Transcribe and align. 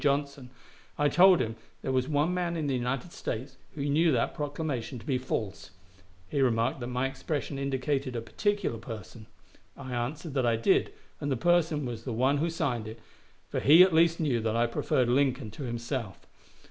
Johnson, 0.01 0.49
I 0.97 1.09
told 1.09 1.39
him 1.41 1.57
there 1.83 1.91
was 1.91 2.07
one 2.07 2.33
man 2.33 2.57
in 2.57 2.65
the 2.65 2.73
United 2.73 3.11
States 3.13 3.57
who 3.75 3.85
knew 3.87 4.11
that 4.13 4.33
proclamation 4.33 4.97
to 4.97 5.05
be 5.05 5.19
false. 5.19 5.69
He 6.27 6.41
remarked 6.41 6.79
that 6.79 6.87
my 6.87 7.05
expression 7.05 7.59
indicated 7.59 8.15
a 8.15 8.21
particular 8.23 8.79
person. 8.79 9.27
I 9.77 9.93
answered 9.93 10.33
that 10.33 10.43
I 10.47 10.55
did, 10.55 10.91
and 11.19 11.31
the 11.31 11.37
person 11.37 11.85
was 11.85 12.03
the 12.03 12.13
one 12.13 12.37
who 12.37 12.49
signed 12.49 12.87
it, 12.87 12.99
for 13.47 13.59
he 13.59 13.83
at 13.83 13.93
least 13.93 14.19
knew 14.19 14.39
that 14.39 14.55
I 14.55 14.65
preferred 14.65 15.07
Lincoln 15.07 15.51
to 15.51 15.65
himself. 15.65 16.25